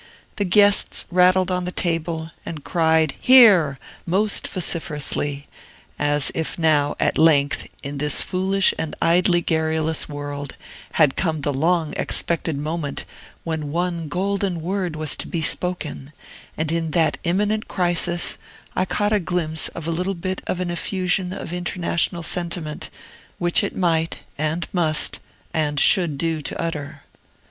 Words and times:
The 0.37 0.45
guests 0.45 1.05
rattled 1.11 1.51
on 1.51 1.65
the 1.65 1.71
table, 1.71 2.31
and 2.43 2.63
cried, 2.63 3.13
"Hear!" 3.21 3.77
most 4.03 4.47
vociferously, 4.47 5.47
as 5.99 6.31
if 6.33 6.57
now, 6.57 6.95
at 6.99 7.19
length, 7.19 7.67
in 7.83 7.99
this 7.99 8.23
foolish 8.23 8.73
and 8.79 8.95
idly 8.99 9.41
garrulous 9.41 10.09
world, 10.09 10.55
had 10.93 11.15
come 11.15 11.41
the 11.41 11.53
long 11.53 11.93
expected 11.97 12.57
moment 12.57 13.05
when 13.43 13.71
one 13.71 14.07
golden 14.09 14.61
word 14.61 14.95
was 14.95 15.15
to 15.17 15.27
be 15.27 15.39
spoken; 15.39 16.13
and 16.57 16.71
in 16.71 16.89
that 16.97 17.19
imminent 17.23 17.67
crisis, 17.67 18.39
I 18.75 18.85
caught 18.85 19.13
a 19.13 19.19
glimpse 19.19 19.67
of 19.67 19.85
a 19.85 19.91
little 19.91 20.15
bit 20.15 20.41
of 20.47 20.59
an 20.59 20.71
effusion 20.71 21.31
of 21.31 21.53
international 21.53 22.23
sentiment, 22.23 22.89
which 23.37 23.63
it 23.63 23.75
might, 23.75 24.21
and 24.35 24.67
must, 24.73 25.19
and 25.53 25.79
should 25.79 26.17
do 26.17 26.41
to 26.41 26.59
utter. 26.59 27.03